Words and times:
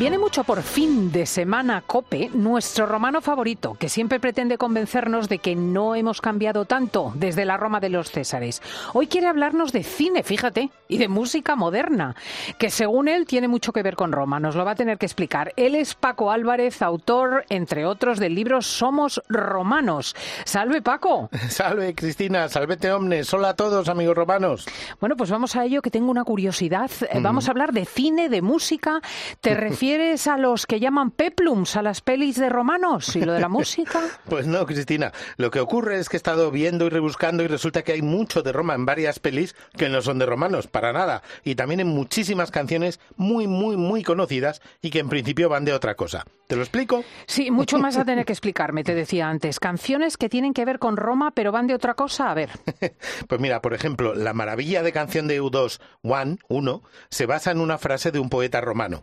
Viene 0.00 0.16
mucho 0.16 0.44
por 0.44 0.62
fin 0.62 1.12
de 1.12 1.26
semana 1.26 1.82
Cope, 1.86 2.30
nuestro 2.32 2.86
romano 2.86 3.20
favorito, 3.20 3.76
que 3.78 3.90
siempre 3.90 4.18
pretende 4.18 4.56
convencernos 4.56 5.28
de 5.28 5.40
que 5.40 5.54
no 5.54 5.94
hemos 5.94 6.22
cambiado 6.22 6.64
tanto 6.64 7.12
desde 7.16 7.44
la 7.44 7.58
Roma 7.58 7.80
de 7.80 7.90
los 7.90 8.10
Césares. 8.10 8.62
Hoy 8.94 9.08
quiere 9.08 9.26
hablarnos 9.26 9.72
de 9.72 9.82
cine, 9.82 10.22
fíjate, 10.22 10.70
y 10.88 10.96
de 10.96 11.08
música 11.08 11.54
moderna, 11.54 12.16
que 12.56 12.70
según 12.70 13.08
él 13.08 13.26
tiene 13.26 13.46
mucho 13.46 13.74
que 13.74 13.82
ver 13.82 13.94
con 13.94 14.10
Roma. 14.10 14.40
Nos 14.40 14.56
lo 14.56 14.64
va 14.64 14.70
a 14.70 14.74
tener 14.74 14.96
que 14.96 15.04
explicar. 15.04 15.52
Él 15.56 15.74
es 15.74 15.94
Paco 15.94 16.30
Álvarez, 16.30 16.80
autor, 16.80 17.44
entre 17.50 17.84
otros, 17.84 18.18
del 18.18 18.34
libro 18.34 18.62
Somos 18.62 19.20
Romanos. 19.28 20.16
Salve, 20.46 20.80
Paco. 20.80 21.28
Salve, 21.50 21.94
Cristina. 21.94 22.48
Salvete, 22.48 22.90
omnes. 22.90 23.34
Hola 23.34 23.50
a 23.50 23.54
todos, 23.54 23.90
amigos 23.90 24.16
romanos. 24.16 24.66
Bueno, 24.98 25.14
pues 25.18 25.30
vamos 25.30 25.56
a 25.56 25.66
ello, 25.66 25.82
que 25.82 25.90
tengo 25.90 26.10
una 26.10 26.24
curiosidad. 26.24 26.90
Eh, 27.02 27.18
vamos 27.20 27.48
a 27.48 27.50
hablar 27.50 27.74
de 27.74 27.84
cine, 27.84 28.30
de 28.30 28.40
música. 28.40 29.02
¿Te 29.42 29.52
refieres 29.52 29.89
a 29.90 30.36
los 30.36 30.66
que 30.66 30.78
llaman 30.78 31.10
peplums, 31.10 31.74
a 31.76 31.82
las 31.82 32.00
pelis 32.00 32.36
de 32.36 32.48
romanos 32.48 33.16
y 33.16 33.22
lo 33.22 33.32
de 33.32 33.40
la 33.40 33.48
música? 33.50 34.00
Pues 34.28 34.46
no, 34.46 34.64
Cristina. 34.64 35.12
Lo 35.36 35.50
que 35.50 35.58
ocurre 35.58 35.98
es 35.98 36.08
que 36.08 36.16
he 36.16 36.18
estado 36.18 36.52
viendo 36.52 36.86
y 36.86 36.90
rebuscando 36.90 37.42
y 37.42 37.48
resulta 37.48 37.82
que 37.82 37.92
hay 37.92 38.02
mucho 38.02 38.42
de 38.42 38.52
Roma 38.52 38.74
en 38.74 38.86
varias 38.86 39.18
pelis 39.18 39.56
que 39.76 39.88
no 39.88 40.00
son 40.00 40.20
de 40.20 40.26
romanos, 40.26 40.68
para 40.68 40.92
nada. 40.92 41.22
Y 41.42 41.56
también 41.56 41.80
en 41.80 41.88
muchísimas 41.88 42.52
canciones 42.52 43.00
muy, 43.16 43.48
muy, 43.48 43.76
muy 43.76 44.04
conocidas 44.04 44.62
y 44.80 44.90
que 44.90 45.00
en 45.00 45.08
principio 45.08 45.48
van 45.48 45.64
de 45.64 45.72
otra 45.72 45.96
cosa. 45.96 46.24
¿Te 46.46 46.54
lo 46.54 46.62
explico? 46.62 47.04
Sí, 47.26 47.50
mucho 47.50 47.78
más 47.78 47.96
a 47.96 48.04
tener 48.04 48.24
que 48.26 48.32
explicarme, 48.32 48.84
te 48.84 48.94
decía 48.94 49.28
antes. 49.28 49.58
Canciones 49.58 50.16
que 50.16 50.28
tienen 50.28 50.54
que 50.54 50.64
ver 50.64 50.78
con 50.78 50.96
Roma, 50.96 51.32
pero 51.32 51.50
van 51.50 51.66
de 51.66 51.74
otra 51.74 51.94
cosa. 51.94 52.30
A 52.30 52.34
ver. 52.34 52.50
pues 53.28 53.40
mira, 53.40 53.60
por 53.60 53.74
ejemplo, 53.74 54.14
la 54.14 54.34
maravilla 54.34 54.84
de 54.84 54.92
canción 54.92 55.26
de 55.26 55.42
U2, 55.42 55.80
One, 56.02 56.38
1, 56.48 56.82
se 57.08 57.26
basa 57.26 57.50
en 57.50 57.60
una 57.60 57.78
frase 57.78 58.12
de 58.12 58.20
un 58.20 58.28
poeta 58.28 58.60
romano. 58.60 59.02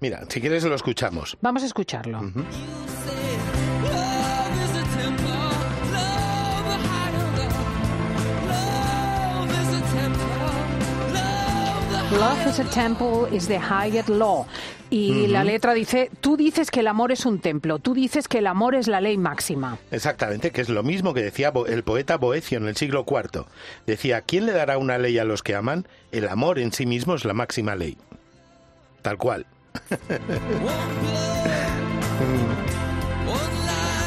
Mira, 0.00 0.24
si 0.28 0.40
quieres 0.40 0.64
lo 0.64 0.74
escuchamos. 0.74 1.36
Vamos 1.40 1.62
a 1.62 1.66
escucharlo. 1.66 2.20
Love 12.12 12.46
is 12.46 12.58
a 12.60 12.64
temple 12.64 13.26
is 13.34 13.48
the 13.48 13.58
highest 13.58 14.08
law. 14.10 14.46
Y 14.90 15.28
la 15.28 15.42
letra 15.42 15.72
dice, 15.72 16.10
tú 16.20 16.36
dices 16.36 16.70
que 16.70 16.80
el 16.80 16.88
amor 16.88 17.12
es 17.12 17.24
un 17.24 17.38
templo, 17.38 17.78
tú 17.78 17.94
dices 17.94 18.28
que 18.28 18.38
el 18.38 18.46
amor 18.46 18.74
es 18.74 18.88
la 18.88 19.00
ley 19.00 19.16
máxima. 19.16 19.78
Exactamente, 19.90 20.50
que 20.50 20.60
es 20.60 20.68
lo 20.68 20.82
mismo 20.82 21.14
que 21.14 21.22
decía 21.22 21.50
el 21.66 21.82
poeta 21.82 22.18
Boecio 22.18 22.58
en 22.58 22.68
el 22.68 22.76
siglo 22.76 23.06
IV. 23.08 23.46
Decía, 23.86 24.20
¿quién 24.20 24.44
le 24.44 24.52
dará 24.52 24.76
una 24.76 24.98
ley 24.98 25.18
a 25.18 25.24
los 25.24 25.42
que 25.42 25.54
aman? 25.54 25.88
El 26.10 26.28
amor 26.28 26.58
en 26.58 26.72
sí 26.72 26.84
mismo 26.84 27.14
es 27.14 27.24
la 27.24 27.32
máxima 27.32 27.74
ley. 27.74 27.96
Tal 29.00 29.16
cual. 29.16 29.46
Walk 29.90 30.90
blood. 31.00 31.70
Hmm. 32.18 32.71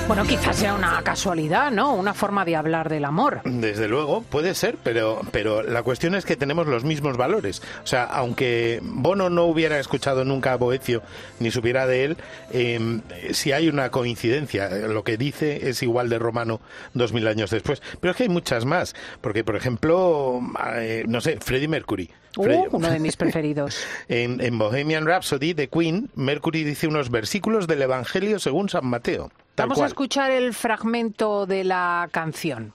Bueno, 0.08 0.24
quizás 0.24 0.58
sea 0.58 0.76
una 0.76 1.02
casualidad, 1.02 1.72
¿no? 1.72 1.96
Una 1.96 2.14
forma 2.14 2.46
de 2.46 2.56
hablar 2.56 2.90
del 2.90 3.06
amor. 3.06 3.42
Desde 3.44 3.88
luego, 3.88 4.22
puede 4.22 4.54
ser, 4.54 4.78
pero, 4.84 5.22
pero 5.32 5.64
la 5.64 5.82
cuestión 5.82 6.14
es 6.14 6.26
que 6.26 6.36
tenemos 6.36 6.68
los 6.68 6.84
mismos 6.84 7.18
valores. 7.18 7.64
O 7.84 7.88
sea, 7.88 8.04
aunque 8.04 8.80
Bono 8.84 9.32
no 9.32 9.46
hubiera 9.46 9.80
escuchado 9.80 10.24
nunca 10.24 10.54
a 10.54 10.58
Boecio 10.58 11.02
ni 11.40 11.50
supiera 11.50 11.88
de 11.88 12.06
él, 12.06 12.18
eh, 12.52 13.00
si 13.32 13.52
hay 13.52 13.68
una 13.68 13.90
coincidencia, 13.90 14.70
lo 14.70 15.04
que 15.04 15.18
dice 15.18 15.70
es 15.70 15.82
igual 15.82 16.08
de 16.10 16.20
romano 16.20 16.62
dos 16.94 17.12
mil 17.12 17.28
años 17.28 17.50
después. 17.50 17.82
Pero 18.00 18.12
es 18.12 18.18
que 18.18 18.24
hay 18.24 18.30
muchas 18.30 18.64
más, 18.64 18.94
porque, 19.22 19.44
por 19.44 19.56
ejemplo, 19.56 20.40
eh, 20.76 21.04
no 21.08 21.20
sé, 21.20 21.40
Freddie 21.42 21.68
Mercury. 21.68 22.12
Uh, 22.38 22.68
uno 22.72 22.92
de 22.92 23.00
mis 23.00 23.18
preferidos. 23.18 23.80
en, 24.08 24.40
en 24.40 24.60
Bohemian 24.60 25.08
Rhapsody 25.08 25.54
de 25.54 25.68
Queen, 25.68 26.12
Mercury 26.14 26.64
dice 26.64 26.86
unos 26.88 27.10
versículos 27.10 27.66
del 27.66 27.82
Evangelio 27.82 28.38
según 28.38 28.70
San 28.70 28.86
Mateo. 28.86 29.32
Vamos 29.58 29.80
a 29.80 29.86
escuchar 29.86 30.32
el 30.32 30.54
fragmento 30.54 31.46
de 31.46 31.64
la 31.64 32.10
canción. 32.12 32.74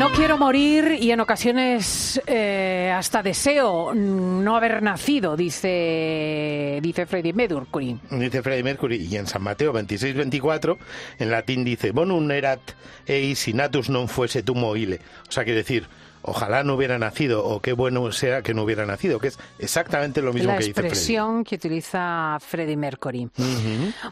No 0.00 0.10
quiero 0.12 0.38
morir 0.38 0.96
y 0.98 1.10
en 1.10 1.20
ocasiones 1.20 2.22
eh, 2.26 2.90
hasta 2.90 3.22
deseo 3.22 3.92
no 3.94 4.56
haber 4.56 4.82
nacido, 4.82 5.36
dice, 5.36 6.78
dice 6.80 7.04
Freddie 7.04 7.34
Mercury. 7.34 7.98
Dice 8.10 8.40
Freddie 8.40 8.62
Mercury, 8.62 8.96
y 8.96 9.16
en 9.16 9.26
San 9.26 9.42
Mateo 9.42 9.74
26-24, 9.74 10.78
en 11.18 11.30
latín 11.30 11.64
dice, 11.64 11.90
bonum 11.90 12.30
erat 12.30 12.72
eis 13.04 13.44
natus 13.52 13.92
non 13.92 14.08
fuese 14.08 14.40
tu 14.40 14.56
moile. 14.56 15.04
O 15.28 15.32
sea, 15.32 15.44
quiere 15.44 15.60
decir, 15.60 15.84
ojalá 16.22 16.62
no 16.64 16.74
hubiera 16.74 16.98
nacido 16.98 17.44
o 17.44 17.60
qué 17.60 17.72
bueno 17.72 18.10
sea 18.12 18.42
que 18.42 18.54
no 18.54 18.62
hubiera 18.62 18.86
nacido, 18.86 19.18
que 19.18 19.28
es 19.28 19.38
exactamente 19.58 20.22
lo 20.22 20.32
mismo 20.32 20.52
que 20.56 20.64
dice 20.64 20.82
La 20.82 20.88
expresión 20.88 21.44
que 21.44 21.56
utiliza 21.56 22.38
Freddie 22.40 22.76
Mercury. 22.76 23.28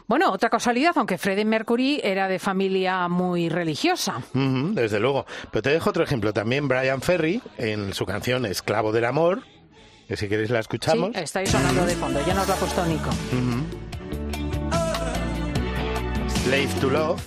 Bueno, 0.07 0.31
otra 0.31 0.49
casualidad, 0.49 0.93
aunque 0.95 1.17
Freddie 1.17 1.45
Mercury 1.45 2.01
era 2.03 2.27
de 2.27 2.39
familia 2.39 3.07
muy 3.07 3.49
religiosa. 3.49 4.21
desde 4.33 4.99
luego. 4.99 5.25
Pero 5.51 5.61
te 5.61 5.69
dejo 5.71 5.89
otro 5.89 6.03
ejemplo. 6.03 6.33
También 6.33 6.67
Brian 6.67 7.01
Ferry, 7.01 7.41
en 7.57 7.93
su 7.93 8.05
canción 8.05 8.45
Esclavo 8.45 8.91
del 8.91 9.05
Amor, 9.05 9.43
que 10.07 10.17
si 10.17 10.27
queréis 10.27 10.49
la 10.49 10.59
escuchamos. 10.59 11.11
Sí, 11.13 11.21
estáis 11.21 11.49
sonando 11.49 11.85
de 11.85 11.95
fondo, 11.95 12.19
ya 12.25 12.33
nos 12.33 12.47
lo 12.47 12.53
ha 12.53 12.57
puesto 12.57 12.85
Nico. 12.85 13.09
Slave 16.43 16.69
to 16.81 16.89
Love 16.89 17.21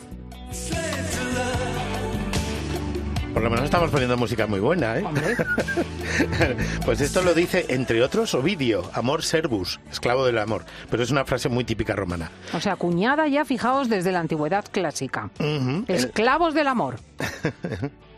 Por 3.32 3.42
lo 3.42 3.50
menos 3.50 3.64
estamos 3.64 3.90
poniendo 3.90 4.16
música 4.16 4.46
muy 4.46 4.60
buena, 4.60 4.98
¿eh? 4.98 5.04
pues 6.84 7.00
esto 7.00 7.22
lo 7.22 7.34
dice, 7.34 7.66
entre 7.68 8.02
otros, 8.02 8.34
Ovidio, 8.34 8.90
amor 8.94 9.22
servus, 9.22 9.80
esclavo 9.90 10.26
del 10.26 10.38
amor. 10.38 10.64
Pero 10.90 11.02
es 11.02 11.10
una 11.10 11.24
frase 11.24 11.48
muy 11.48 11.64
típica 11.64 11.96
romana. 11.96 12.30
O 12.52 12.60
sea, 12.60 12.76
cuñada 12.76 13.26
ya, 13.28 13.44
fijaos, 13.44 13.88
desde 13.88 14.12
la 14.12 14.20
antigüedad 14.20 14.64
clásica. 14.70 15.30
Esclavos 15.88 16.54
del 16.54 16.68
amor. 16.68 16.96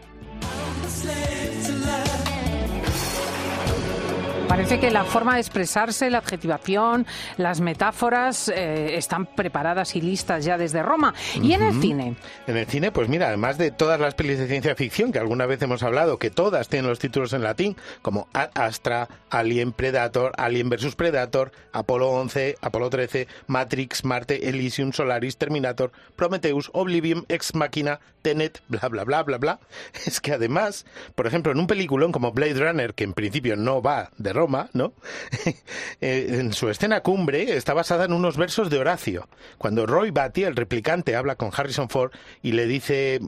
Parece 4.54 4.78
que 4.78 4.92
la 4.92 5.02
forma 5.02 5.34
de 5.34 5.40
expresarse, 5.40 6.08
la 6.10 6.18
adjetivación, 6.18 7.08
las 7.38 7.60
metáforas 7.60 8.48
eh, 8.48 8.96
están 8.96 9.26
preparadas 9.26 9.96
y 9.96 10.00
listas 10.00 10.44
ya 10.44 10.56
desde 10.56 10.80
Roma. 10.80 11.12
¿Y 11.42 11.54
en 11.54 11.62
el 11.64 11.80
cine? 11.80 12.14
En 12.46 12.56
el 12.56 12.66
cine, 12.66 12.92
pues 12.92 13.08
mira, 13.08 13.26
además 13.26 13.58
de 13.58 13.72
todas 13.72 13.98
las 13.98 14.14
pelis 14.14 14.38
de 14.38 14.46
ciencia 14.46 14.76
ficción 14.76 15.10
que 15.10 15.18
alguna 15.18 15.46
vez 15.46 15.60
hemos 15.62 15.82
hablado, 15.82 16.20
que 16.20 16.30
todas 16.30 16.68
tienen 16.68 16.88
los 16.88 17.00
títulos 17.00 17.32
en 17.32 17.42
latín, 17.42 17.76
como 18.00 18.28
Astra, 18.32 19.08
Alien, 19.28 19.72
Predator, 19.72 20.30
Alien 20.38 20.70
vs 20.70 20.94
Predator, 20.94 21.50
Apolo 21.72 22.10
11, 22.10 22.54
Apolo 22.60 22.90
13, 22.90 23.26
Matrix, 23.48 24.04
Marte, 24.04 24.48
Elysium, 24.48 24.92
Solaris, 24.92 25.36
Terminator, 25.36 25.90
Prometheus, 26.14 26.70
Oblivion, 26.74 27.26
Ex 27.28 27.56
Machina, 27.56 27.98
Tenet, 28.22 28.62
bla, 28.68 28.88
bla, 28.88 29.02
bla, 29.02 29.24
bla, 29.24 29.38
bla. 29.38 29.60
Es 30.06 30.20
que 30.20 30.32
además, 30.32 30.86
por 31.16 31.26
ejemplo, 31.26 31.50
en 31.50 31.58
un 31.58 31.66
peliculón 31.66 32.12
como 32.12 32.30
Blade 32.30 32.54
Runner, 32.54 32.94
que 32.94 33.02
en 33.02 33.14
principio 33.14 33.56
no 33.56 33.82
va 33.82 34.10
de 34.16 34.32
Roma, 34.32 34.43
¿no? 34.72 34.92
Eh, 36.00 36.38
en 36.40 36.52
su 36.52 36.68
escena 36.68 37.00
cumbre 37.00 37.56
está 37.56 37.72
basada 37.72 38.04
en 38.04 38.12
unos 38.12 38.36
versos 38.36 38.68
de 38.68 38.78
Horacio, 38.78 39.28
cuando 39.58 39.86
Roy 39.86 40.10
Batty, 40.10 40.44
el 40.44 40.56
replicante, 40.56 41.16
habla 41.16 41.36
con 41.36 41.50
Harrison 41.54 41.88
Ford 41.88 42.10
y 42.42 42.52
le 42.52 42.66
dice 42.66 43.20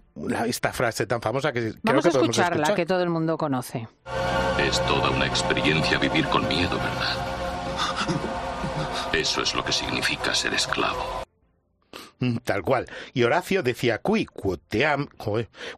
esta 0.46 0.72
frase 0.72 1.06
tan 1.06 1.22
famosa 1.22 1.52
que 1.52 1.72
Vamos 1.82 2.02
creo 2.02 2.12
que 2.12 2.18
a 2.18 2.20
escucharla, 2.20 2.74
que 2.74 2.86
todo 2.86 3.02
el 3.02 3.10
mundo 3.10 3.38
conoce. 3.38 3.88
Es 4.58 4.84
toda 4.86 5.10
una 5.10 5.26
experiencia 5.26 5.98
vivir 5.98 6.26
con 6.26 6.46
miedo, 6.48 6.76
¿verdad? 6.76 7.16
Eso 9.12 9.42
es 9.42 9.54
lo 9.54 9.64
que 9.64 9.72
significa 9.72 10.34
ser 10.34 10.52
esclavo. 10.54 11.25
Mm, 12.18 12.38
tal 12.44 12.62
cual. 12.62 12.86
Y 13.12 13.24
Horacio 13.24 13.62
decía, 13.62 13.98
qui 13.98 14.24
quoteam, 14.24 15.08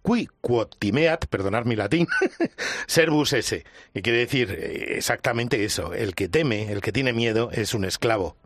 qui 0.02 0.29
quotimeat, 0.40 1.26
perdonad 1.26 1.64
mi 1.64 1.75
latín, 1.75 2.06
servus 2.87 3.32
esse, 3.32 3.64
que 3.93 4.02
quiere 4.02 4.19
decir 4.19 4.50
eh, 4.52 4.96
exactamente 4.96 5.64
eso, 5.64 5.94
el 5.94 6.14
que 6.14 6.29
teme, 6.29 6.70
el 6.70 6.81
que 6.81 6.93
tiene 6.93 7.12
miedo, 7.12 7.50
es 7.52 7.75
un 7.75 7.85
esclavo. 7.85 8.37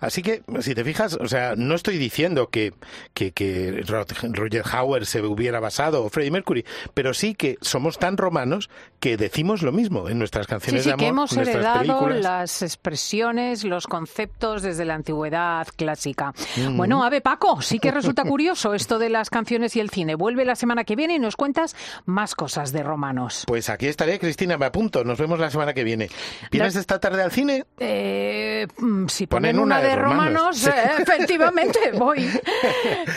Así 0.00 0.22
que, 0.22 0.42
si 0.60 0.74
te 0.74 0.84
fijas, 0.84 1.14
o 1.14 1.28
sea, 1.28 1.54
no 1.56 1.74
estoy 1.74 1.98
diciendo 1.98 2.48
que, 2.48 2.72
que, 3.14 3.32
que 3.32 3.82
Roger 3.82 4.62
Hauer 4.70 5.06
se 5.06 5.22
hubiera 5.22 5.60
basado 5.60 6.04
o 6.04 6.10
Freddie 6.10 6.30
Mercury, 6.30 6.64
pero 6.94 7.14
sí 7.14 7.34
que 7.34 7.58
somos 7.60 7.98
tan 7.98 8.16
romanos 8.16 8.70
que 9.00 9.16
decimos 9.16 9.62
lo 9.62 9.72
mismo 9.72 10.08
en 10.08 10.18
nuestras 10.18 10.46
canciones 10.46 10.82
sí, 10.82 10.84
sí, 10.84 10.88
de 10.90 10.94
amor, 10.94 11.04
que 11.04 11.08
hemos 11.08 11.32
nuestras 11.32 11.56
heredado 11.56 11.80
películas. 11.80 12.22
las 12.22 12.62
expresiones, 12.62 13.64
los 13.64 13.86
conceptos 13.86 14.62
desde 14.62 14.84
la 14.84 14.94
antigüedad 14.94 15.66
clásica. 15.76 16.32
Mm. 16.56 16.76
Bueno, 16.76 17.02
a 17.02 17.10
ver, 17.10 17.22
Paco, 17.22 17.62
sí 17.62 17.78
que 17.78 17.90
resulta 17.90 18.24
curioso 18.24 18.74
esto 18.74 18.98
de 18.98 19.08
las 19.08 19.30
canciones 19.30 19.76
y 19.76 19.80
el 19.80 19.90
cine. 19.90 20.14
Vuelve 20.14 20.44
la 20.44 20.54
semana 20.54 20.84
que 20.84 20.96
viene 20.96 21.14
y 21.14 21.18
nos 21.18 21.36
cuentas 21.36 21.74
más 22.04 22.34
cosas 22.34 22.72
de 22.72 22.82
romanos. 22.82 23.44
Pues 23.46 23.70
aquí 23.70 23.86
estaré, 23.86 24.18
Cristina, 24.18 24.58
me 24.58 24.66
apunto. 24.66 25.04
Nos 25.04 25.18
vemos 25.18 25.38
la 25.38 25.50
semana 25.50 25.72
que 25.72 25.84
viene. 25.84 26.10
¿Vienes 26.50 26.76
esta 26.76 26.98
tarde 26.98 27.22
al 27.22 27.30
cine? 27.30 27.64
Eh, 27.78 28.66
mm, 28.78 29.06
si 29.08 29.26
Ponen 29.26 29.49
ponen, 29.52 29.62
una 29.62 29.76
una, 29.78 29.80
de 29.82 29.88
de 29.88 29.96
romanos, 29.96 30.64
romanos. 30.64 30.66
eh, 30.66 31.02
efectivamente 31.02 31.78
voy. 31.94 32.28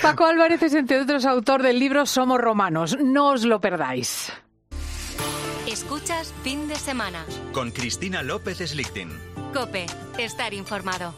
Paco 0.02 0.26
Álvarez 0.26 0.62
es, 0.64 0.74
entre 0.74 1.00
otros, 1.02 1.26
autor 1.26 1.62
del 1.64 1.80
libro 1.80 2.06
Somos 2.06 2.40
Romanos. 2.40 2.98
No 3.02 3.30
os 3.30 3.46
lo 3.46 3.60
perdáis. 3.62 4.32
Escuchas 5.68 6.34
fin 6.44 6.68
de 6.68 6.76
semana. 6.76 7.26
Con 7.52 7.72
Cristina 7.72 8.22
López 8.22 8.58
Slichting. 8.60 9.10
Cope, 9.54 9.86
estar 10.18 10.54
informado. 10.54 11.14